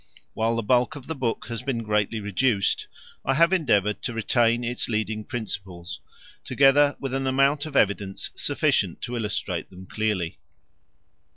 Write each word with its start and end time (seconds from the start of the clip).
While 0.33 0.55
the 0.55 0.63
bulk 0.63 0.95
of 0.95 1.05
the 1.05 1.13
book 1.13 1.45
has 1.49 1.61
been 1.61 1.83
greatly 1.83 2.19
reduced, 2.19 2.87
I 3.23 3.35
have 3.35 3.53
endeavoured 3.53 4.01
to 4.01 4.13
retain 4.15 4.63
its 4.63 4.89
leading 4.89 5.23
principles, 5.23 6.01
together 6.43 6.95
with 6.99 7.13
an 7.13 7.27
amount 7.27 7.67
of 7.67 7.75
evidence 7.75 8.31
sufficient 8.35 9.01
to 9.03 9.15
illustrate 9.15 9.69
them 9.69 9.85
clearly. 9.85 10.39